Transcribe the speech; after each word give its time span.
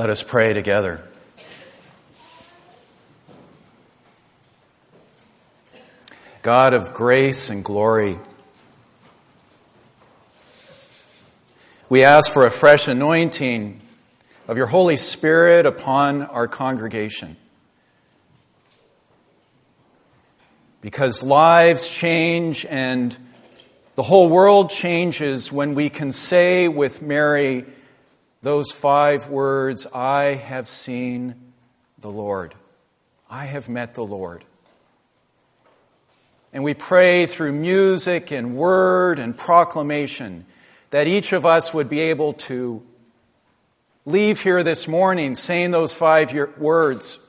Let 0.00 0.08
us 0.08 0.22
pray 0.22 0.54
together. 0.54 1.04
God 6.40 6.72
of 6.72 6.94
grace 6.94 7.50
and 7.50 7.62
glory, 7.62 8.16
we 11.90 12.02
ask 12.02 12.32
for 12.32 12.46
a 12.46 12.50
fresh 12.50 12.88
anointing 12.88 13.82
of 14.48 14.56
your 14.56 14.68
Holy 14.68 14.96
Spirit 14.96 15.66
upon 15.66 16.22
our 16.22 16.48
congregation. 16.48 17.36
Because 20.80 21.22
lives 21.22 21.86
change 21.94 22.64
and 22.64 23.14
the 23.96 24.02
whole 24.02 24.30
world 24.30 24.70
changes 24.70 25.52
when 25.52 25.74
we 25.74 25.90
can 25.90 26.10
say 26.12 26.68
with 26.68 27.02
Mary 27.02 27.66
those 28.42 28.72
five 28.72 29.28
words 29.28 29.86
I 29.94 30.34
have 30.34 30.68
seen 30.68 31.34
the 31.98 32.10
Lord. 32.10 32.54
I 33.28 33.44
have 33.44 33.68
met 33.68 33.94
the 33.94 34.04
Lord. 34.04 34.44
And 36.52 36.64
we 36.64 36.74
pray 36.74 37.26
through 37.26 37.52
music 37.52 38.32
and 38.32 38.56
word 38.56 39.18
and 39.18 39.36
proclamation 39.36 40.46
that 40.90 41.06
each 41.06 41.32
of 41.32 41.46
us 41.46 41.72
would 41.72 41.88
be 41.88 42.00
able 42.00 42.32
to 42.32 42.82
leave 44.04 44.42
here 44.42 44.64
this 44.64 44.88
morning 44.88 45.36
saying 45.36 45.70
those 45.70 45.94
five 45.94 46.34
words, 46.58 47.20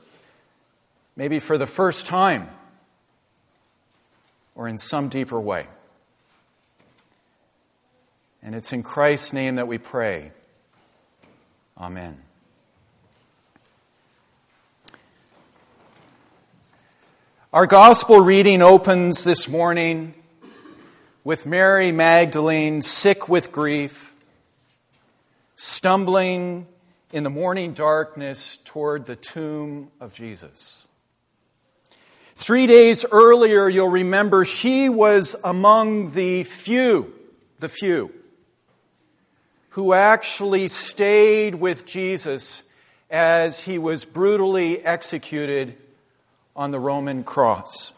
maybe 1.14 1.38
for 1.38 1.56
the 1.56 1.66
first 1.66 2.06
time 2.06 2.48
or 4.56 4.66
in 4.66 4.78
some 4.78 5.08
deeper 5.08 5.40
way. 5.40 5.66
And 8.42 8.56
it's 8.56 8.72
in 8.72 8.82
Christ's 8.82 9.32
name 9.32 9.54
that 9.54 9.68
we 9.68 9.78
pray. 9.78 10.32
Amen. 11.78 12.18
Our 17.52 17.66
gospel 17.66 18.20
reading 18.20 18.62
opens 18.62 19.24
this 19.24 19.48
morning 19.48 20.14
with 21.24 21.46
Mary 21.46 21.92
Magdalene 21.92 22.82
sick 22.82 23.28
with 23.28 23.52
grief, 23.52 24.14
stumbling 25.56 26.66
in 27.12 27.24
the 27.24 27.30
morning 27.30 27.72
darkness 27.72 28.58
toward 28.64 29.06
the 29.06 29.16
tomb 29.16 29.90
of 30.00 30.14
Jesus. 30.14 30.88
Three 32.34 32.66
days 32.66 33.04
earlier, 33.10 33.68
you'll 33.68 33.88
remember 33.88 34.44
she 34.44 34.88
was 34.88 35.36
among 35.44 36.12
the 36.12 36.44
few, 36.44 37.12
the 37.60 37.68
few, 37.68 38.12
who 39.72 39.94
actually 39.94 40.68
stayed 40.68 41.54
with 41.54 41.86
Jesus 41.86 42.62
as 43.10 43.64
he 43.64 43.78
was 43.78 44.04
brutally 44.04 44.84
executed 44.84 45.74
on 46.54 46.72
the 46.72 46.78
Roman 46.78 47.24
cross. 47.24 47.94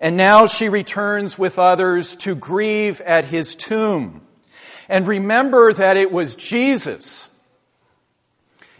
And 0.00 0.16
now 0.16 0.48
she 0.48 0.68
returns 0.68 1.38
with 1.38 1.60
others 1.60 2.16
to 2.16 2.34
grieve 2.34 3.00
at 3.02 3.26
his 3.26 3.54
tomb. 3.54 4.22
And 4.88 5.06
remember 5.06 5.72
that 5.72 5.96
it 5.96 6.10
was 6.10 6.34
Jesus. 6.34 7.30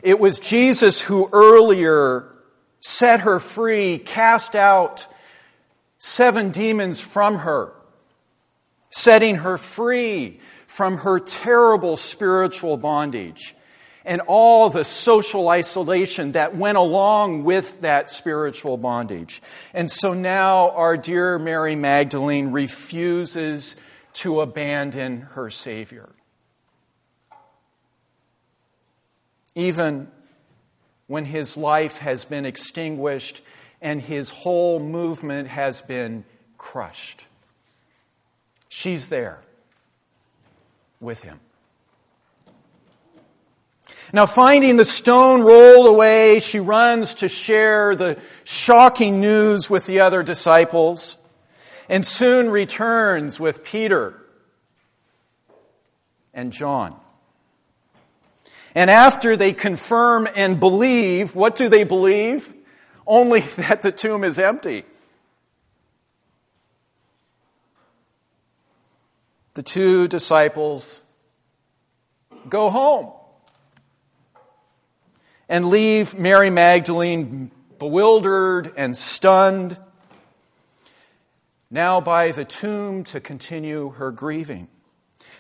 It 0.03 0.19
was 0.19 0.41
Jesus 0.41 1.01
who 1.01 1.29
earlier 1.33 2.27
set 2.81 3.21
her 3.21 3.39
free, 3.39 3.99
cast 3.99 4.57
out 4.57 5.07
seven 5.99 6.51
demons 6.51 7.01
from 7.01 7.39
her, 7.39 7.73
setting 8.91 9.37
her 9.37 9.59
free 9.59 10.41
from 10.69 10.99
her 10.99 11.19
terrible 11.19 11.97
spiritual 11.97 12.77
bondage 12.77 13.57
and 14.05 14.21
all 14.27 14.69
the 14.69 14.85
social 14.85 15.49
isolation 15.49 16.33
that 16.33 16.55
went 16.55 16.77
along 16.77 17.43
with 17.43 17.81
that 17.81 18.11
spiritual 18.11 18.77
bondage. 18.77 19.41
And 19.73 19.91
so 19.91 20.13
now 20.13 20.71
our 20.73 20.97
dear 20.97 21.39
Mary 21.39 21.75
Magdalene 21.75 22.53
refuses 22.53 23.77
to 24.13 24.43
abandon 24.43 25.23
her 25.33 25.49
Savior. 25.49 26.11
Even 29.55 30.09
when 31.07 31.25
his 31.25 31.57
life 31.57 31.99
has 31.99 32.27
been 32.27 32.45
extinguished 32.45 33.41
and 33.81 34.03
his 34.03 34.29
whole 34.29 34.81
movement 34.81 35.49
has 35.49 35.81
been 35.81 36.25
crushed. 36.59 37.27
She's 38.69 39.09
there 39.09 39.41
with 41.01 41.23
him. 41.23 41.41
Now, 44.13 44.25
finding 44.25 44.79
the 44.79 44.87
stone 44.87 45.43
rolled 45.43 45.87
away, 45.87 46.41
she 46.41 46.61
runs 46.61 47.15
to 47.15 47.29
share 47.29 47.95
the 47.95 48.19
shocking 48.45 49.21
news 49.21 49.69
with 49.69 49.87
the 49.87 50.01
other 50.01 50.23
disciples 50.23 51.19
and 51.91 52.07
soon 52.07 52.49
returns 52.51 53.39
with 53.39 53.65
Peter 53.65 54.15
and 56.33 56.53
John. 56.53 56.99
And 58.75 58.91
after 58.91 59.37
they 59.37 59.53
confirm 59.53 60.29
and 60.37 60.59
believe, 60.61 61.35
what 61.35 61.57
do 61.57 61.69
they 61.69 61.85
believe? 61.85 62.53
Only 63.07 63.41
that 63.57 63.83
the 63.83 63.93
tomb 63.93 64.25
is 64.25 64.39
empty. 64.39 64.85
The 69.59 69.65
two 69.65 70.07
disciples 70.07 71.03
go 72.49 72.71
home 72.71 73.11
and 75.49 75.67
leave 75.67 76.17
Mary 76.17 76.49
Magdalene 76.49 77.51
bewildered 77.81 78.73
and 78.77 78.97
stunned, 78.97 79.77
now 81.73 82.01
by 82.01 82.31
the 82.31 82.45
tomb 82.45 83.03
to 83.03 83.19
continue 83.19 83.91
her 83.91 84.13
grieving. 84.13 84.69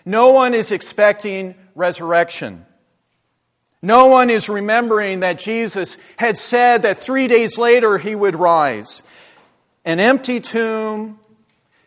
No 0.04 0.32
one 0.32 0.52
is 0.52 0.72
expecting 0.72 1.54
resurrection. 1.76 2.66
No 3.82 4.08
one 4.08 4.30
is 4.30 4.48
remembering 4.48 5.20
that 5.20 5.38
Jesus 5.38 5.96
had 6.16 6.36
said 6.36 6.82
that 6.82 6.96
three 6.96 7.28
days 7.28 7.56
later 7.56 7.98
he 7.98 8.16
would 8.16 8.34
rise. 8.34 9.04
An 9.84 10.00
empty 10.00 10.40
tomb 10.40 11.20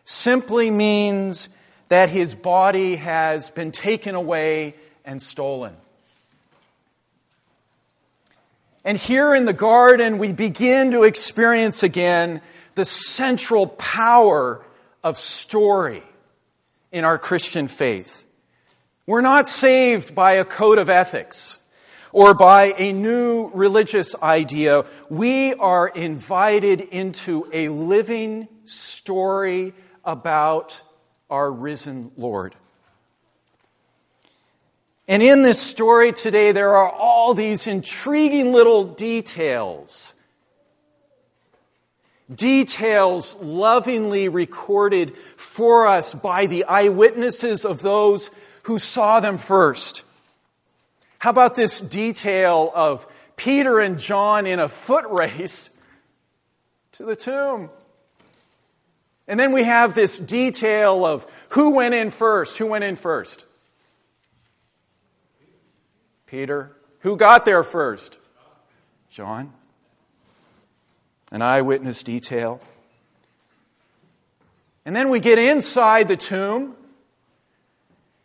simply 0.04 0.70
means 0.70 1.50
that 1.92 2.08
his 2.08 2.34
body 2.34 2.96
has 2.96 3.50
been 3.50 3.70
taken 3.70 4.14
away 4.14 4.74
and 5.04 5.20
stolen. 5.20 5.76
And 8.82 8.96
here 8.96 9.34
in 9.34 9.44
the 9.44 9.52
garden, 9.52 10.16
we 10.16 10.32
begin 10.32 10.92
to 10.92 11.02
experience 11.02 11.82
again 11.82 12.40
the 12.76 12.86
central 12.86 13.66
power 13.66 14.64
of 15.04 15.18
story 15.18 16.02
in 16.92 17.04
our 17.04 17.18
Christian 17.18 17.68
faith. 17.68 18.24
We're 19.06 19.20
not 19.20 19.46
saved 19.46 20.14
by 20.14 20.32
a 20.32 20.46
code 20.46 20.78
of 20.78 20.88
ethics 20.88 21.60
or 22.10 22.32
by 22.32 22.72
a 22.78 22.94
new 22.94 23.50
religious 23.52 24.16
idea. 24.22 24.86
We 25.10 25.52
are 25.52 25.88
invited 25.88 26.80
into 26.80 27.46
a 27.52 27.68
living 27.68 28.48
story 28.64 29.74
about 30.06 30.80
our 31.32 31.50
risen 31.50 32.12
Lord. 32.18 32.54
And 35.08 35.22
in 35.22 35.42
this 35.42 35.58
story 35.58 36.12
today, 36.12 36.52
there 36.52 36.76
are 36.76 36.90
all 36.90 37.32
these 37.32 37.66
intriguing 37.66 38.52
little 38.52 38.84
details. 38.84 40.14
Details 42.32 43.36
lovingly 43.40 44.28
recorded 44.28 45.16
for 45.16 45.86
us 45.86 46.14
by 46.14 46.46
the 46.46 46.64
eyewitnesses 46.64 47.64
of 47.64 47.80
those 47.80 48.30
who 48.64 48.78
saw 48.78 49.18
them 49.18 49.38
first. 49.38 50.04
How 51.18 51.30
about 51.30 51.56
this 51.56 51.80
detail 51.80 52.70
of 52.74 53.06
Peter 53.36 53.80
and 53.80 53.98
John 53.98 54.46
in 54.46 54.60
a 54.60 54.68
foot 54.68 55.06
race 55.08 55.70
to 56.92 57.04
the 57.04 57.16
tomb? 57.16 57.70
And 59.32 59.40
then 59.40 59.52
we 59.52 59.64
have 59.64 59.94
this 59.94 60.18
detail 60.18 61.06
of 61.06 61.26
who 61.48 61.70
went 61.70 61.94
in 61.94 62.10
first. 62.10 62.58
Who 62.58 62.66
went 62.66 62.84
in 62.84 62.96
first? 62.96 63.46
Peter. 66.26 66.76
Who 66.98 67.16
got 67.16 67.46
there 67.46 67.64
first? 67.64 68.18
John. 69.08 69.54
An 71.30 71.40
eyewitness 71.40 72.02
detail. 72.02 72.60
And 74.84 74.94
then 74.94 75.08
we 75.08 75.18
get 75.18 75.38
inside 75.38 76.08
the 76.08 76.16
tomb 76.18 76.76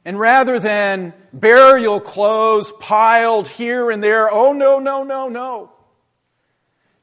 and 0.03 0.19
rather 0.19 0.60
than 0.60 1.13
burial 1.31 2.01
clothes 2.01 2.74
piled 2.81 3.48
here 3.48 3.92
and 3.92 4.03
there, 4.03 4.30
oh 4.30 4.51
no, 4.51 4.80
no, 4.80 5.03
no, 5.03 5.30
no. 5.30 5.71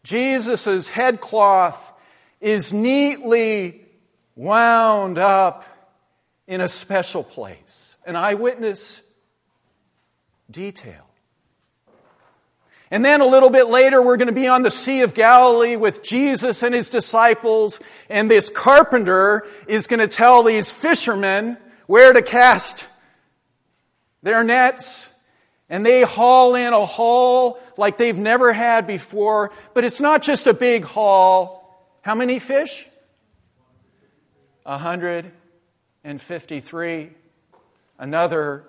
Jesus' 0.02 0.90
headcloth 0.90 1.94
is 2.42 2.74
neatly 2.74 3.80
wound 4.36 5.18
up 5.18 5.64
in 6.46 6.60
a 6.60 6.68
special 6.68 7.22
place. 7.22 7.96
An 8.06 8.16
eyewitness 8.16 9.02
detail. 10.50 11.04
And 12.90 13.04
then 13.04 13.20
a 13.20 13.26
little 13.26 13.50
bit 13.50 13.66
later, 13.66 14.00
we're 14.00 14.18
going 14.18 14.28
to 14.28 14.34
be 14.34 14.46
on 14.46 14.62
the 14.62 14.70
Sea 14.70 15.00
of 15.00 15.14
Galilee 15.14 15.74
with 15.74 16.02
Jesus 16.02 16.62
and 16.62 16.74
his 16.74 16.88
disciples. 16.88 17.80
And 18.08 18.30
this 18.30 18.50
carpenter 18.50 19.46
is 19.66 19.86
going 19.86 20.00
to 20.00 20.06
tell 20.06 20.42
these 20.42 20.72
fishermen 20.72 21.56
where 21.86 22.12
to 22.12 22.22
cast 22.22 22.86
their 24.22 24.44
nets. 24.44 25.12
And 25.68 25.84
they 25.84 26.02
haul 26.02 26.54
in 26.54 26.72
a 26.72 26.84
haul 26.84 27.58
like 27.76 27.96
they've 27.96 28.16
never 28.16 28.52
had 28.52 28.86
before. 28.86 29.50
But 29.72 29.84
it's 29.84 30.00
not 30.00 30.22
just 30.22 30.46
a 30.46 30.54
big 30.54 30.84
haul. 30.84 31.62
How 32.02 32.14
many 32.14 32.38
fish? 32.38 32.86
153. 34.64 37.10
Another 37.98 38.64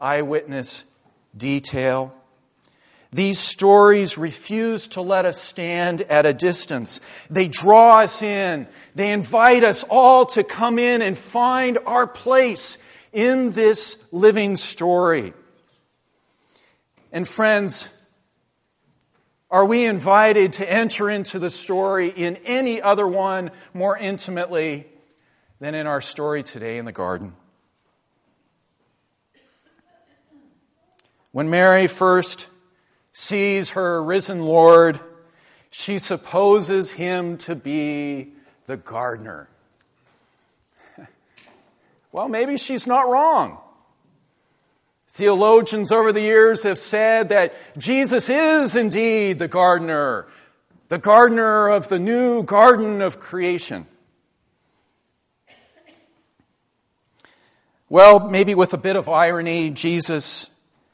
eyewitness 0.00 0.86
detail. 1.36 2.14
These 3.10 3.38
stories 3.38 4.16
refuse 4.16 4.88
to 4.88 5.02
let 5.02 5.26
us 5.26 5.36
stand 5.36 6.00
at 6.02 6.24
a 6.24 6.32
distance. 6.32 7.00
They 7.28 7.48
draw 7.48 7.98
us 8.00 8.22
in. 8.22 8.68
They 8.94 9.12
invite 9.12 9.64
us 9.64 9.84
all 9.90 10.24
to 10.26 10.44
come 10.44 10.78
in 10.78 11.02
and 11.02 11.18
find 11.18 11.78
our 11.84 12.06
place 12.06 12.78
in 13.12 13.50
this 13.52 14.02
living 14.12 14.56
story. 14.56 15.34
And 17.12 17.28
friends, 17.28 17.92
are 19.50 19.66
we 19.66 19.84
invited 19.84 20.54
to 20.54 20.72
enter 20.72 21.10
into 21.10 21.38
the 21.38 21.50
story 21.50 22.08
in 22.08 22.38
any 22.46 22.80
other 22.80 23.06
one 23.06 23.50
more 23.74 23.98
intimately 23.98 24.86
than 25.62 25.76
in 25.76 25.86
our 25.86 26.00
story 26.00 26.42
today 26.42 26.76
in 26.76 26.84
the 26.84 26.90
garden? 26.90 27.32
When 31.30 31.50
Mary 31.50 31.86
first 31.86 32.48
sees 33.12 33.70
her 33.70 34.02
risen 34.02 34.42
Lord, 34.42 34.98
she 35.70 36.00
supposes 36.00 36.90
him 36.90 37.38
to 37.38 37.54
be 37.54 38.32
the 38.66 38.76
gardener. 38.76 39.48
well, 42.10 42.28
maybe 42.28 42.56
she's 42.56 42.88
not 42.88 43.08
wrong. 43.08 43.58
Theologians 45.06 45.92
over 45.92 46.10
the 46.10 46.22
years 46.22 46.64
have 46.64 46.76
said 46.76 47.28
that 47.28 47.54
Jesus 47.78 48.28
is 48.28 48.74
indeed 48.74 49.38
the 49.38 49.46
gardener, 49.46 50.26
the 50.88 50.98
gardener 50.98 51.68
of 51.68 51.86
the 51.86 52.00
new 52.00 52.42
garden 52.42 53.00
of 53.00 53.20
creation. 53.20 53.86
Well, 57.92 58.20
maybe 58.20 58.54
with 58.54 58.72
a 58.72 58.78
bit 58.78 58.96
of 58.96 59.10
irony, 59.10 59.68
Jesus 59.68 60.50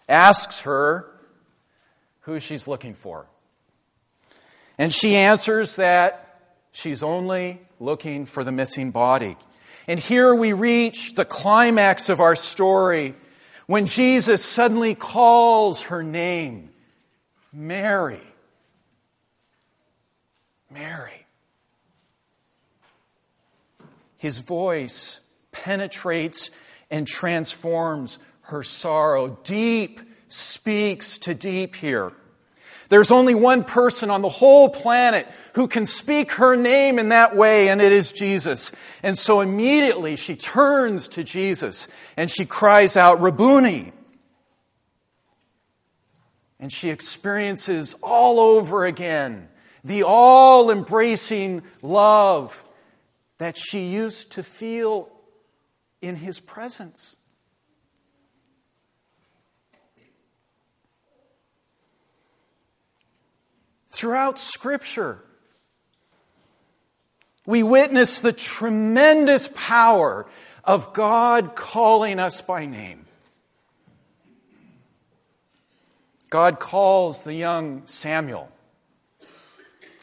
asks 0.08 0.62
her 0.62 1.08
who 2.22 2.40
she's 2.40 2.66
looking 2.66 2.94
for. 2.94 3.28
And 4.78 4.92
she 4.92 5.14
answers 5.14 5.76
that 5.76 6.40
she's 6.72 7.04
only 7.04 7.60
looking 7.78 8.24
for 8.24 8.42
the 8.42 8.50
missing 8.50 8.90
body. 8.90 9.36
And 9.86 10.00
here 10.00 10.34
we 10.34 10.52
reach 10.52 11.14
the 11.14 11.24
climax 11.24 12.08
of 12.08 12.18
our 12.18 12.34
story 12.34 13.14
when 13.68 13.86
Jesus 13.86 14.44
suddenly 14.44 14.96
calls 14.96 15.82
her 15.82 16.02
name, 16.02 16.70
Mary. 17.52 18.26
Mary. 20.68 21.26
His 24.16 24.40
voice 24.40 25.20
penetrates 25.52 26.50
and 26.90 27.06
transforms 27.06 28.19
her 28.43 28.62
sorrow. 28.62 29.38
Deep 29.44 30.00
speaks 30.29 31.19
to 31.19 31.35
deep 31.35 31.76
here. 31.76 32.12
There's 32.88 33.11
only 33.11 33.35
one 33.35 33.64
person 33.64 34.11
on 34.11 34.23
the 34.23 34.31
whole 34.31 34.70
planet 34.70 35.29
who 35.55 35.69
can 35.69 35.85
speak 35.85 36.32
her 36.32 36.56
name 36.56 36.99
in 36.99 37.11
that 37.11 37.37
way, 37.37 37.69
and 37.69 37.82
it 37.82 37.93
is 37.93 38.12
Jesus. 38.12 38.73
And 39.02 39.17
so 39.19 39.40
immediately 39.40 40.17
she 40.17 40.37
turns 40.37 41.06
to 41.08 41.23
Jesus 41.23 41.88
and 42.17 42.31
she 42.31 42.46
cries 42.46 42.96
out, 42.96 43.20
Rabboni. 43.20 43.93
And 46.58 46.73
she 46.73 46.91
experiences 46.91 47.94
all 48.02 48.41
over 48.41 48.87
again 48.87 49.49
the 49.84 50.02
all 50.02 50.70
embracing 50.70 51.62
love 51.82 52.69
that 53.37 53.56
she 53.56 53.87
used 53.87 54.32
to 54.32 54.43
feel 54.43 55.11
in 56.00 56.16
his 56.16 56.40
presence. 56.40 57.16
throughout 63.98 64.38
Scripture. 64.38 65.24
We 67.44 67.64
witness 67.64 68.20
the 68.20 68.32
tremendous 68.32 69.48
power 69.56 70.26
of 70.62 70.92
God 70.92 71.56
calling 71.56 72.20
us 72.20 72.40
by 72.40 72.66
name. 72.66 73.06
God 76.30 76.60
calls 76.60 77.24
the 77.24 77.34
young 77.34 77.86
Samuel 77.86 78.52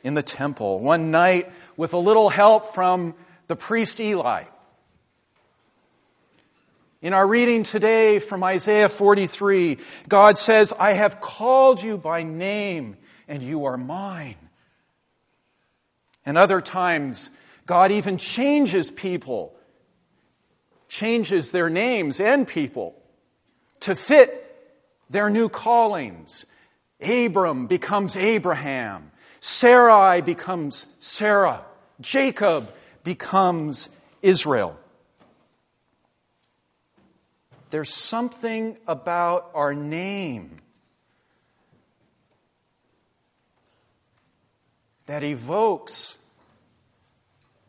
in 0.04 0.16
the 0.16 0.24
temple 0.24 0.80
one 0.80 1.12
night 1.12 1.50
with 1.78 1.94
a 1.94 1.98
little 1.98 2.30
help 2.30 2.74
from 2.74 3.14
the 3.48 3.56
priest 3.56 4.02
Eli. 4.02 4.44
In 7.06 7.14
our 7.14 7.28
reading 7.28 7.62
today 7.62 8.18
from 8.18 8.44
Isaiah 8.44 8.90
43, 8.90 9.78
God 10.10 10.40
says, 10.40 10.74
I 10.80 10.94
have 10.94 11.22
called 11.22 11.84
you 11.84 12.00
by 12.00 12.24
name 12.24 12.98
and 13.28 13.44
you 13.44 13.66
are 13.66 13.78
mine. 13.78 14.38
And 16.26 16.36
other 16.36 16.62
times, 16.62 17.30
God 17.68 17.92
even 17.92 18.18
changes 18.18 18.90
people, 18.90 19.56
changes 20.88 21.52
their 21.52 21.70
names 21.70 22.20
and 22.20 22.48
people 22.48 22.96
to 23.82 23.94
fit 23.94 24.42
their 25.08 25.30
new 25.30 25.48
callings. 25.48 26.48
Abram 27.00 27.68
becomes 27.68 28.18
Abraham, 28.18 29.12
Sarai 29.42 30.22
becomes 30.22 30.88
Sarah, 30.98 31.64
Jacob 32.02 32.74
becomes 33.04 33.90
Israel. 34.24 34.80
There's 37.76 37.94
something 37.94 38.78
about 38.88 39.52
our 39.54 39.74
name 39.74 40.62
that 45.08 45.26
evokes, 45.26 46.18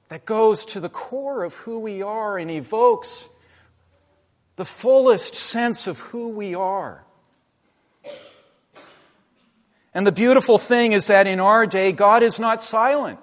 that 0.08 0.24
goes 0.24 0.64
to 0.66 0.78
the 0.78 0.88
core 0.88 1.42
of 1.42 1.54
who 1.54 1.80
we 1.80 2.02
are 2.02 2.38
and 2.38 2.52
evokes 2.52 3.28
the 4.54 4.64
fullest 4.64 5.34
sense 5.34 5.88
of 5.88 5.98
who 5.98 6.28
we 6.28 6.54
are. 6.54 7.02
And 9.92 10.06
the 10.06 10.12
beautiful 10.12 10.56
thing 10.56 10.92
is 10.92 11.08
that 11.08 11.26
in 11.26 11.40
our 11.40 11.66
day, 11.66 11.90
God 11.90 12.22
is 12.22 12.38
not 12.38 12.62
silent, 12.62 13.18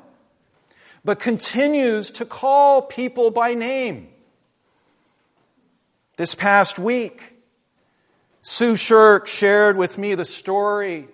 but 1.06 1.18
continues 1.18 2.12
to 2.12 2.26
call 2.26 2.82
people 2.82 3.32
by 3.32 3.54
name. 3.54 4.10
This 6.16 6.36
past 6.36 6.78
week, 6.78 7.34
Sue 8.44 8.76
Shirk 8.76 9.26
shared 9.26 9.78
with 9.78 9.98
me 9.98 10.14
the 10.14 10.26
story 10.26 11.08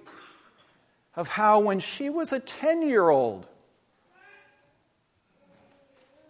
of 1.15 1.29
how 1.29 1.61
when 1.61 1.79
she 1.79 2.09
was 2.09 2.33
a 2.33 2.39
10 2.39 2.81
year 2.81 3.09
old, 3.09 3.47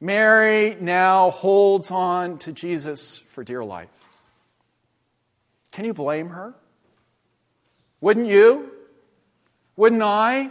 Mary 0.00 0.76
now 0.80 1.30
holds 1.30 1.90
on 1.90 2.38
to 2.38 2.52
Jesus 2.52 3.18
for 3.18 3.42
dear 3.42 3.64
life. 3.64 3.88
Can 5.72 5.84
you 5.84 5.94
blame 5.94 6.30
her? 6.30 6.54
Wouldn't 8.00 8.26
you? 8.26 8.70
Wouldn't 9.76 10.02
I? 10.02 10.50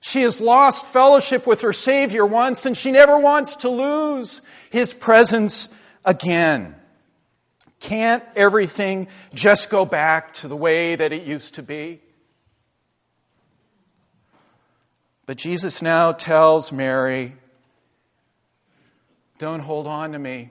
She 0.00 0.22
has 0.22 0.40
lost 0.40 0.84
fellowship 0.86 1.46
with 1.46 1.60
her 1.60 1.72
Savior 1.72 2.24
once, 2.24 2.64
and 2.64 2.76
she 2.76 2.90
never 2.90 3.18
wants 3.18 3.56
to 3.56 3.68
lose 3.68 4.40
His 4.70 4.94
presence 4.94 5.74
again. 6.04 6.74
Can't 7.80 8.24
everything 8.36 9.08
just 9.34 9.70
go 9.70 9.84
back 9.84 10.34
to 10.34 10.48
the 10.48 10.56
way 10.56 10.96
that 10.96 11.12
it 11.12 11.22
used 11.22 11.54
to 11.54 11.62
be? 11.62 12.00
But 15.26 15.36
Jesus 15.36 15.80
now 15.80 16.12
tells 16.12 16.72
Mary, 16.72 17.34
Don't 19.40 19.60
hold 19.60 19.86
on 19.86 20.12
to 20.12 20.18
me. 20.18 20.50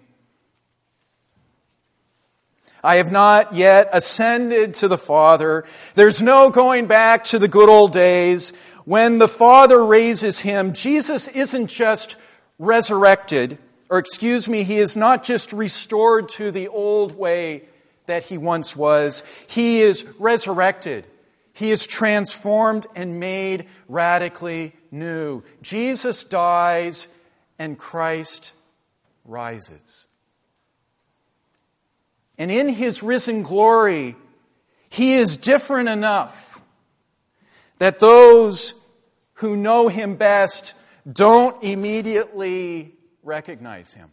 I 2.83 2.95
have 2.95 3.11
not 3.11 3.53
yet 3.53 3.87
ascended 3.93 4.73
to 4.75 4.87
the 4.87 4.97
Father. 4.97 5.65
There's 5.93 6.23
no 6.23 6.49
going 6.49 6.87
back 6.87 7.23
to 7.25 7.37
the 7.37 7.47
good 7.47 7.69
old 7.69 7.91
days. 7.91 8.51
When 8.85 9.19
the 9.19 9.27
Father 9.27 9.85
raises 9.85 10.39
him, 10.39 10.73
Jesus 10.73 11.27
isn't 11.27 11.67
just 11.67 12.15
resurrected, 12.57 13.59
or 13.91 13.99
excuse 13.99 14.49
me, 14.49 14.63
he 14.63 14.79
is 14.79 14.97
not 14.97 15.23
just 15.23 15.53
restored 15.53 16.27
to 16.29 16.49
the 16.49 16.67
old 16.67 17.15
way 17.15 17.65
that 18.07 18.23
he 18.23 18.39
once 18.39 18.75
was. 18.75 19.23
He 19.47 19.81
is 19.81 20.03
resurrected. 20.17 21.05
He 21.53 21.69
is 21.69 21.85
transformed 21.85 22.87
and 22.95 23.19
made 23.19 23.67
radically 23.87 24.73
new. 24.89 25.43
Jesus 25.61 26.23
dies 26.23 27.07
and 27.59 27.77
Christ 27.77 28.53
rises. 29.29 30.07
And 32.37 32.49
in 32.49 32.69
his 32.69 33.03
risen 33.03 33.43
glory, 33.43 34.15
he 34.89 35.13
is 35.15 35.37
different 35.37 35.89
enough 35.89 36.61
that 37.77 37.99
those 37.99 38.73
who 39.33 39.55
know 39.55 39.87
him 39.87 40.15
best 40.15 40.73
don't 41.11 41.63
immediately 41.63 42.93
recognize 43.23 43.93
him. 43.93 44.09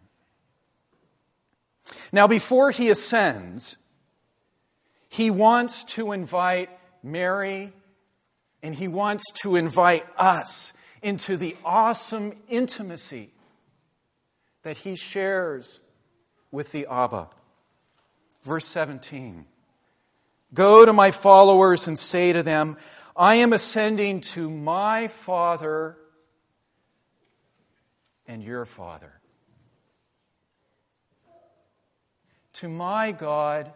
Now, 2.13 2.27
before 2.27 2.71
he 2.71 2.91
ascends, 2.91 3.79
he 5.09 5.31
wants 5.31 5.85
to 5.85 6.13
invite 6.13 6.71
Mary 7.03 7.73
and 8.63 8.75
he 8.75 8.89
wants 8.89 9.25
to 9.43 9.57
invite 9.57 10.05
us 10.17 10.73
into 11.03 11.37
the 11.37 11.57
awesome 11.65 12.33
intimacy 12.49 13.31
that 14.67 14.79
he 14.79 14.97
shares 14.97 15.81
with 16.51 16.73
the 16.73 16.89
Abba. 16.91 17.29
Verse 18.43 18.65
17 18.65 19.47
Go 20.53 20.85
to 20.85 20.93
my 20.93 21.13
followers 21.13 21.87
and 21.87 21.97
say 21.97 22.33
to 22.33 22.43
them, 22.43 22.77
I 23.17 23.37
am 23.37 23.53
ascending 23.53 24.23
to 24.33 24.51
my 24.51 25.07
Father 25.07 25.97
and 28.27 28.43
your 28.43 28.65
Father, 28.67 29.13
to 32.55 32.69
my 32.69 33.13
God 33.13 33.73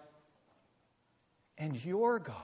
and 1.57 1.85
your 1.85 2.19
God. 2.19 2.37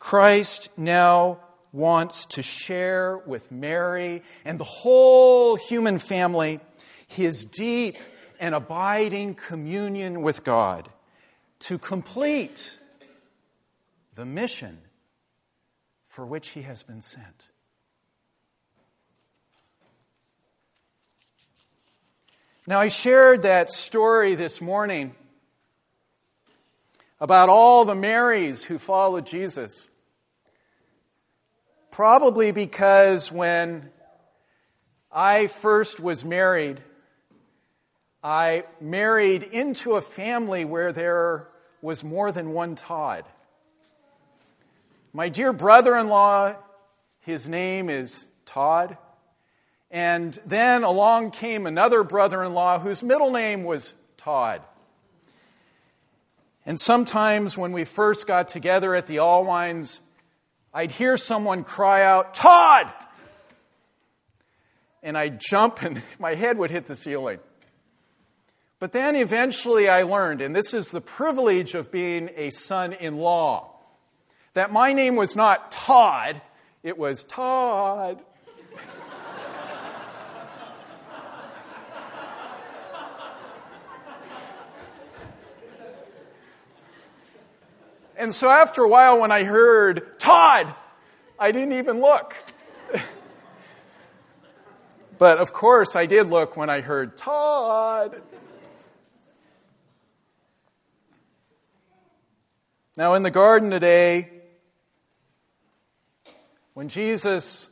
Christ 0.00 0.70
now 0.76 1.38
wants 1.72 2.26
to 2.26 2.42
share 2.42 3.18
with 3.18 3.52
Mary 3.52 4.22
and 4.44 4.58
the 4.58 4.64
whole 4.64 5.56
human 5.56 5.98
family 5.98 6.60
his 7.06 7.44
deep 7.44 7.96
and 8.38 8.54
abiding 8.54 9.34
communion 9.34 10.22
with 10.22 10.44
God 10.44 10.88
to 11.60 11.78
complete 11.78 12.78
the 14.14 14.24
mission 14.24 14.78
for 16.06 16.26
which 16.26 16.50
he 16.50 16.62
has 16.62 16.82
been 16.82 17.00
sent. 17.00 17.50
Now, 22.66 22.78
I 22.78 22.88
shared 22.88 23.42
that 23.42 23.70
story 23.70 24.34
this 24.34 24.60
morning 24.60 25.14
about 27.20 27.48
all 27.48 27.84
the 27.84 27.94
Marys 27.94 28.64
who 28.64 28.78
followed 28.78 29.26
Jesus. 29.26 29.88
Probably 31.90 32.52
because 32.52 33.32
when 33.32 33.90
I 35.10 35.48
first 35.48 35.98
was 35.98 36.24
married, 36.24 36.80
I 38.22 38.64
married 38.80 39.42
into 39.42 39.94
a 39.94 40.00
family 40.00 40.64
where 40.64 40.92
there 40.92 41.48
was 41.82 42.04
more 42.04 42.30
than 42.30 42.52
one 42.52 42.76
Todd. 42.76 43.24
My 45.12 45.28
dear 45.28 45.52
brother 45.52 45.96
in 45.96 46.08
law, 46.08 46.54
his 47.20 47.48
name 47.48 47.90
is 47.90 48.26
Todd. 48.44 48.96
And 49.90 50.34
then 50.46 50.84
along 50.84 51.32
came 51.32 51.66
another 51.66 52.04
brother 52.04 52.44
in 52.44 52.54
law 52.54 52.78
whose 52.78 53.02
middle 53.02 53.32
name 53.32 53.64
was 53.64 53.96
Todd. 54.16 54.62
And 56.64 56.78
sometimes 56.78 57.58
when 57.58 57.72
we 57.72 57.84
first 57.84 58.28
got 58.28 58.46
together 58.46 58.94
at 58.94 59.08
the 59.08 59.16
Allwines, 59.16 59.98
I'd 60.72 60.90
hear 60.90 61.16
someone 61.16 61.64
cry 61.64 62.02
out, 62.02 62.34
Todd! 62.34 62.92
And 65.02 65.16
I'd 65.18 65.40
jump 65.40 65.82
and 65.82 66.02
my 66.18 66.34
head 66.34 66.58
would 66.58 66.70
hit 66.70 66.86
the 66.86 66.96
ceiling. 66.96 67.38
But 68.78 68.92
then 68.92 69.14
eventually 69.14 69.88
I 69.88 70.04
learned, 70.04 70.40
and 70.40 70.56
this 70.56 70.72
is 70.72 70.90
the 70.90 71.02
privilege 71.02 71.74
of 71.74 71.90
being 71.90 72.30
a 72.34 72.50
son 72.50 72.94
in 72.94 73.18
law, 73.18 73.76
that 74.54 74.72
my 74.72 74.92
name 74.94 75.16
was 75.16 75.36
not 75.36 75.70
Todd, 75.70 76.40
it 76.82 76.96
was 76.96 77.22
Todd. 77.24 78.22
And 88.20 88.34
so 88.34 88.50
after 88.50 88.82
a 88.82 88.88
while, 88.88 89.18
when 89.20 89.32
I 89.32 89.44
heard 89.44 90.18
Todd, 90.18 90.74
I 91.38 91.52
didn't 91.52 91.72
even 91.72 92.00
look. 92.00 92.36
but 95.18 95.38
of 95.38 95.54
course, 95.54 95.96
I 95.96 96.04
did 96.04 96.26
look 96.26 96.54
when 96.54 96.68
I 96.68 96.82
heard 96.82 97.16
Todd. 97.16 98.20
Now, 102.96 103.14
in 103.14 103.22
the 103.22 103.30
garden 103.30 103.70
today, 103.70 104.28
when 106.74 106.88
Jesus 106.88 107.70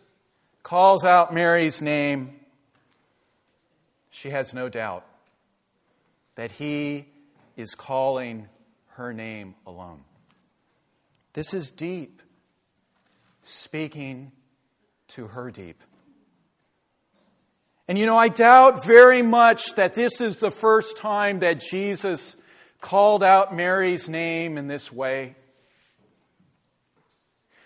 calls 0.63 1.05
out 1.05 1.35
Mary's 1.35 1.83
name, 1.83 2.33
she 4.09 4.31
has 4.31 4.55
no 4.55 4.71
doubt 4.71 5.05
that 6.37 6.53
he 6.53 7.05
is 7.57 7.75
calling 7.75 8.49
her 8.93 9.13
name 9.13 9.55
alone. 9.67 10.05
This 11.33 11.55
is 11.55 11.71
deep, 11.71 12.23
speaking 13.43 14.33
to 15.09 15.29
her 15.29 15.51
deep. 15.51 15.83
And 17.87 17.99
you 17.99 18.05
know, 18.05 18.17
I 18.17 18.29
doubt 18.29 18.85
very 18.85 19.23
much 19.23 19.75
that 19.77 19.95
this 19.95 20.21
is 20.21 20.41
the 20.41 20.51
first 20.51 20.99
time 20.99 21.39
that 21.39 21.61
Jesus 21.61 22.37
called 22.81 23.23
out 23.23 23.55
Mary's 23.55 24.09
name 24.09 24.59
in 24.59 24.69
this 24.69 24.93
way. 24.93 25.37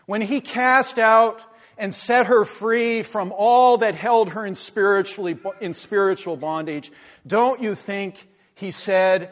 When 0.06 0.20
he 0.20 0.40
cast 0.40 0.98
out 0.98 1.44
and 1.76 1.94
set 1.94 2.26
her 2.26 2.44
free 2.44 3.02
from 3.02 3.32
all 3.36 3.78
that 3.78 3.94
held 3.94 4.30
her 4.30 4.46
in, 4.46 4.54
spiritually, 4.54 5.36
in 5.60 5.74
spiritual 5.74 6.36
bondage, 6.36 6.92
don't 7.26 7.60
you 7.60 7.74
think 7.74 8.28
he 8.54 8.70
said 8.70 9.30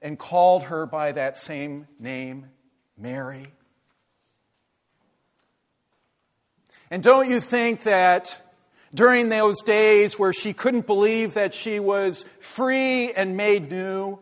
and 0.00 0.18
called 0.18 0.64
her 0.64 0.86
by 0.86 1.12
that 1.12 1.36
same 1.36 1.86
name, 1.98 2.46
Mary? 2.96 3.52
And 6.90 7.02
don't 7.02 7.30
you 7.30 7.40
think 7.40 7.84
that 7.84 8.40
during 8.92 9.28
those 9.28 9.62
days 9.62 10.18
where 10.18 10.32
she 10.32 10.52
couldn't 10.52 10.86
believe 10.86 11.34
that 11.34 11.54
she 11.54 11.78
was 11.78 12.24
free 12.40 13.12
and 13.12 13.36
made 13.36 13.70
new, 13.70 14.18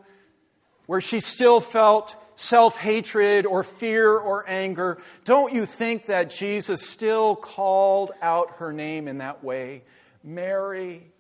where 0.86 1.00
she 1.00 1.20
still 1.20 1.60
felt 1.60 2.16
self 2.36 2.76
hatred 2.76 3.46
or 3.46 3.62
fear 3.62 4.16
or 4.16 4.44
anger, 4.46 4.98
don't 5.24 5.54
you 5.54 5.64
think 5.64 6.06
that 6.06 6.28
Jesus 6.28 6.86
still 6.86 7.34
called 7.34 8.12
out 8.20 8.56
her 8.58 8.72
name 8.72 9.08
in 9.08 9.18
that 9.18 9.42
way? 9.42 9.82
Mary. 10.22 11.12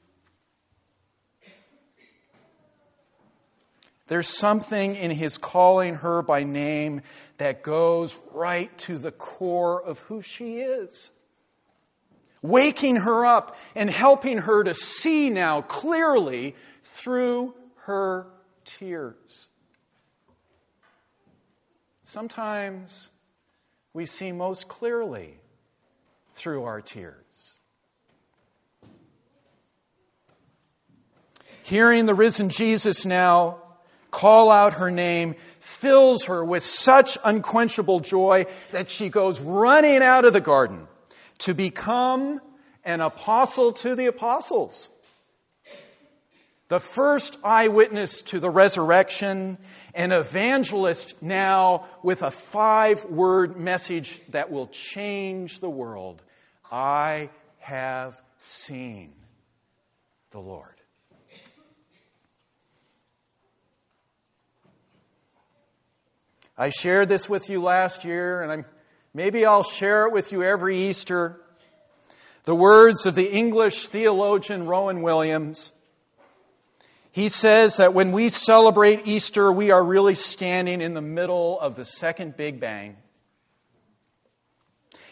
There's 4.08 4.28
something 4.28 4.96
in 4.96 5.10
his 5.10 5.36
calling 5.36 5.96
her 5.96 6.22
by 6.22 6.42
name 6.42 7.02
that 7.36 7.62
goes 7.62 8.18
right 8.32 8.76
to 8.78 8.96
the 8.96 9.12
core 9.12 9.82
of 9.82 9.98
who 10.00 10.22
she 10.22 10.58
is. 10.58 11.10
Waking 12.42 12.96
her 12.96 13.26
up 13.26 13.56
and 13.74 13.90
helping 13.90 14.38
her 14.38 14.62
to 14.64 14.74
see 14.74 15.30
now 15.30 15.62
clearly 15.62 16.54
through 16.82 17.54
her 17.86 18.26
tears. 18.64 19.48
Sometimes 22.04 23.10
we 23.92 24.06
see 24.06 24.32
most 24.32 24.68
clearly 24.68 25.40
through 26.32 26.64
our 26.64 26.80
tears. 26.80 27.56
Hearing 31.62 32.06
the 32.06 32.14
risen 32.14 32.48
Jesus 32.48 33.04
now 33.04 33.58
call 34.10 34.50
out 34.50 34.74
her 34.74 34.90
name 34.90 35.34
fills 35.60 36.24
her 36.24 36.42
with 36.44 36.62
such 36.62 37.18
unquenchable 37.24 38.00
joy 38.00 38.46
that 38.70 38.88
she 38.88 39.10
goes 39.10 39.38
running 39.40 40.02
out 40.02 40.24
of 40.24 40.32
the 40.32 40.40
garden 40.40 40.88
to 41.38 41.54
become 41.54 42.40
an 42.84 43.00
apostle 43.00 43.72
to 43.72 43.94
the 43.94 44.06
apostles. 44.06 44.90
The 46.68 46.80
first 46.80 47.38
eyewitness 47.42 48.20
to 48.22 48.40
the 48.40 48.50
resurrection, 48.50 49.56
an 49.94 50.12
evangelist 50.12 51.22
now 51.22 51.86
with 52.02 52.22
a 52.22 52.30
five 52.30 53.06
word 53.06 53.56
message 53.56 54.20
that 54.30 54.50
will 54.50 54.66
change 54.66 55.60
the 55.60 55.70
world. 55.70 56.22
I 56.70 57.30
have 57.58 58.22
seen 58.38 59.12
the 60.30 60.40
Lord. 60.40 60.74
I 66.60 66.70
shared 66.70 67.08
this 67.08 67.28
with 67.28 67.48
you 67.48 67.62
last 67.62 68.04
year, 68.04 68.42
and 68.42 68.50
I'm, 68.50 68.64
maybe 69.14 69.44
I'll 69.44 69.62
share 69.62 70.06
it 70.06 70.12
with 70.12 70.32
you 70.32 70.42
every 70.42 70.76
Easter. 70.76 71.40
The 72.44 72.54
words 72.54 73.06
of 73.06 73.14
the 73.14 73.30
English 73.30 73.88
theologian 73.88 74.66
Rowan 74.66 75.02
Williams. 75.02 75.72
He 77.12 77.28
says 77.28 77.76
that 77.78 77.94
when 77.94 78.12
we 78.12 78.28
celebrate 78.28 79.06
Easter, 79.06 79.52
we 79.52 79.70
are 79.70 79.84
really 79.84 80.14
standing 80.14 80.80
in 80.80 80.94
the 80.94 81.02
middle 81.02 81.58
of 81.60 81.74
the 81.74 81.84
second 81.84 82.36
Big 82.36 82.60
Bang. 82.60 82.96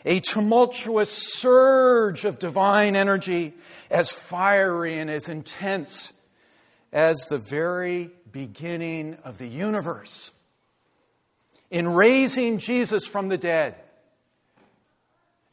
A 0.05 0.21
tumultuous 0.21 1.11
surge 1.11 2.25
of 2.25 2.39
divine 2.39 2.95
energy, 2.95 3.55
as 3.91 4.13
fiery 4.13 4.99
and 4.99 5.11
as 5.11 5.29
intense 5.29 6.13
as 6.93 7.27
the 7.29 7.39
very 7.39 8.11
beginning 8.31 9.17
of 9.25 9.39
the 9.39 9.49
universe 9.49 10.31
in 11.71 11.89
raising 11.89 12.59
Jesus 12.59 13.07
from 13.07 13.29
the 13.29 13.39
dead, 13.39 13.75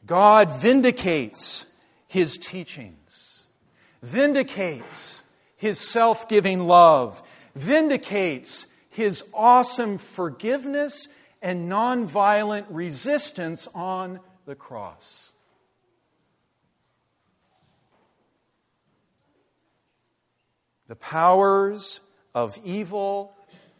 God 0.06 0.50
vindicates 0.50 1.66
his 2.06 2.36
teachings, 2.36 3.48
vindicates 4.02 5.22
his 5.56 5.78
self 5.78 6.28
giving 6.28 6.66
love, 6.66 7.22
vindicates 7.54 8.66
his 8.90 9.24
awesome 9.32 9.98
forgiveness 9.98 11.08
and 11.40 11.70
nonviolent 11.70 12.66
resistance 12.68 13.66
on 13.74 14.20
the 14.46 14.54
cross. 14.54 15.32
The 20.86 20.96
powers 20.96 22.02
of 22.34 22.58
evil 22.62 23.34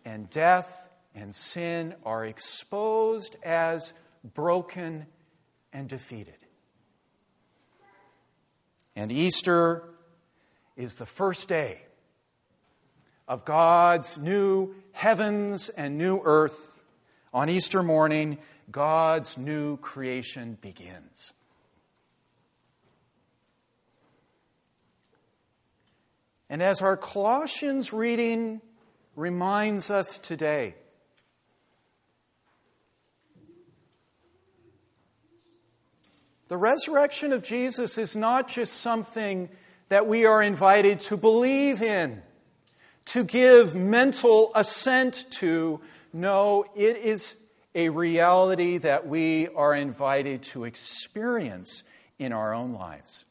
and 0.05 0.29
death 0.31 0.89
and 1.15 1.35
sin 1.35 1.95
are 2.05 2.25
exposed 2.25 3.37
as 3.45 3.93
broken 4.35 5.07
and 5.75 5.89
defeated. 5.89 6.37
And 8.97 9.11
Easter 9.11 9.83
is 10.77 10.95
the 10.95 11.07
first 11.07 11.49
day 11.49 11.83
of 13.27 13.45
God's 13.45 14.17
new 14.17 14.75
heavens 14.93 15.69
and 15.69 15.99
new 15.99 16.21
earth. 16.25 16.83
On 17.33 17.49
Easter 17.51 17.83
morning, 17.83 18.39
God's 18.71 19.37
new 19.37 19.77
creation 19.79 20.57
begins. 20.61 21.33
And 26.49 26.63
as 26.63 26.81
our 26.81 26.97
Colossians 26.97 27.93
reading 27.93 28.61
reminds 29.17 29.91
us 29.91 30.19
today, 30.19 30.77
The 36.55 36.59
resurrection 36.59 37.33
of 37.33 37.43
Jesus 37.43 37.99
is 37.99 38.15
not 38.15 38.47
just 38.47 38.75
something 38.75 39.49
that 39.89 40.07
we 40.07 40.25
are 40.25 40.41
invited 40.41 41.01
to 41.01 41.17
believe 41.17 41.83
in, 41.83 42.23
to 43.07 43.25
give 43.25 43.75
mental 43.75 44.53
assent 44.55 45.27
to. 45.41 45.81
No, 46.13 46.65
it 46.77 46.97
is 46.99 47.35
a 47.75 47.89
reality 47.89 48.79
that 48.79 49.05
we 49.05 49.49
are 49.49 49.75
invited 49.75 50.45
to 50.45 50.63
experience 50.63 51.83
in 52.21 52.33
our 52.33 52.55
own 52.55 52.73
lives. 52.73 53.25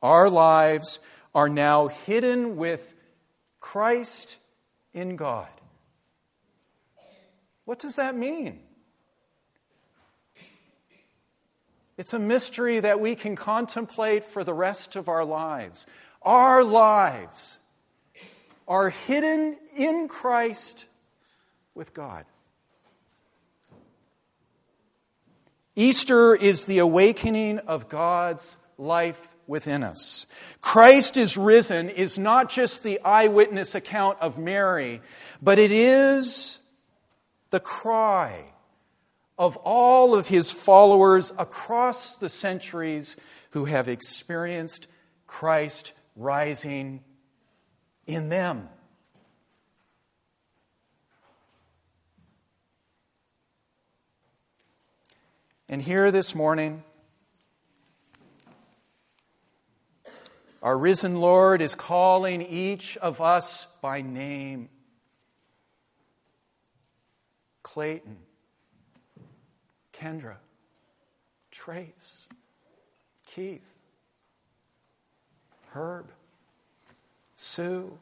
Our 0.00 0.30
lives 0.30 1.00
are 1.34 1.50
now 1.50 1.88
hidden 1.88 2.56
with 2.56 2.94
Christ 3.60 4.38
in 4.94 5.16
God. 5.16 5.50
What 7.66 7.78
does 7.78 7.96
that 7.96 8.16
mean? 8.16 8.60
It's 12.00 12.14
a 12.14 12.18
mystery 12.18 12.80
that 12.80 12.98
we 12.98 13.14
can 13.14 13.36
contemplate 13.36 14.24
for 14.24 14.42
the 14.42 14.54
rest 14.54 14.96
of 14.96 15.10
our 15.10 15.22
lives. 15.22 15.86
Our 16.22 16.64
lives 16.64 17.58
are 18.66 18.88
hidden 18.88 19.58
in 19.76 20.08
Christ 20.08 20.86
with 21.74 21.92
God. 21.92 22.24
Easter 25.76 26.34
is 26.34 26.64
the 26.64 26.78
awakening 26.78 27.58
of 27.58 27.90
God's 27.90 28.56
life 28.78 29.36
within 29.46 29.82
us. 29.82 30.26
Christ 30.62 31.18
is 31.18 31.36
risen 31.36 31.90
is 31.90 32.16
not 32.18 32.48
just 32.48 32.82
the 32.82 32.98
eyewitness 33.04 33.74
account 33.74 34.16
of 34.22 34.38
Mary, 34.38 35.02
but 35.42 35.58
it 35.58 35.70
is 35.70 36.62
the 37.50 37.60
cry 37.60 38.44
of 39.40 39.56
all 39.64 40.14
of 40.14 40.28
his 40.28 40.50
followers 40.50 41.32
across 41.38 42.18
the 42.18 42.28
centuries 42.28 43.16
who 43.52 43.64
have 43.64 43.88
experienced 43.88 44.86
Christ 45.26 45.94
rising 46.14 47.02
in 48.06 48.28
them. 48.28 48.68
And 55.70 55.80
here 55.80 56.10
this 56.10 56.34
morning, 56.34 56.84
our 60.62 60.76
risen 60.76 61.18
Lord 61.18 61.62
is 61.62 61.74
calling 61.74 62.42
each 62.42 62.98
of 62.98 63.22
us 63.22 63.68
by 63.80 64.02
name 64.02 64.68
Clayton. 67.62 68.18
Kendra, 70.00 70.36
Trace, 71.50 72.26
Keith, 73.26 73.82
Herb, 75.72 76.06
Sue, 77.36 77.98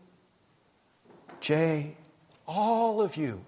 Jay, 1.40 1.96
all 2.46 3.00
of 3.00 3.16
you 3.16 3.44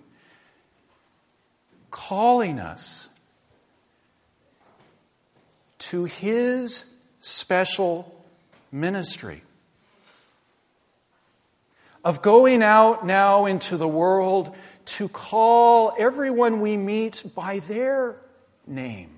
calling 1.93 2.59
us 2.59 3.11
to 5.79 6.05
His 6.05 6.93
special 7.21 8.25
ministry 8.73 9.43
of 12.05 12.21
going 12.21 12.63
out 12.65 13.07
now 13.07 13.47
into 13.47 13.77
the 13.77 13.89
world 13.89 14.57
to 14.87 15.09
call 15.09 15.95
everyone 15.97 16.61
we 16.61 16.77
meet 16.77 17.23
by 17.35 17.61
their 17.61 18.17
name. 18.67 19.11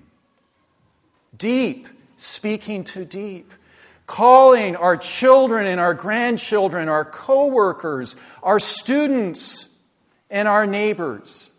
Deep 1.37 1.87
speaking 2.23 2.83
to 2.85 3.05
deep, 3.05 3.51
calling 4.05 4.75
our 4.75 4.97
children 4.97 5.67
and 5.67 5.79
our 5.79 5.93
grandchildren, 5.93 6.87
our 6.87 7.05
coworkers, 7.05 8.15
our 8.41 8.59
students, 8.59 9.69
and 10.29 10.47
our 10.47 10.65
neighbors, 10.65 11.51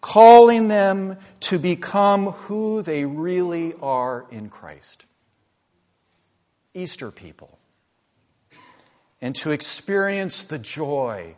calling 0.00 0.68
them 0.68 1.16
to 1.40 1.58
become 1.58 2.26
who 2.26 2.82
they 2.82 3.04
really 3.04 3.74
are 3.80 4.26
in 4.30 4.48
Christ. 4.48 5.06
Easter 6.74 7.10
people. 7.10 7.58
And 9.20 9.34
to 9.36 9.52
experience 9.52 10.44
the 10.44 10.58
joy 10.58 11.36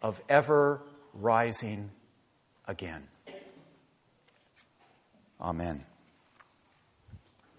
of 0.00 0.22
ever 0.28 0.82
rising 1.12 1.90
again. 2.66 3.06
Amen. 5.40 5.95